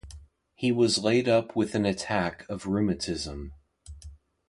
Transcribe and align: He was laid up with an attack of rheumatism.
He 0.55 0.71
was 0.71 1.03
laid 1.03 1.29
up 1.29 1.55
with 1.55 1.75
an 1.75 1.85
attack 1.85 2.49
of 2.49 2.65
rheumatism. 2.65 3.53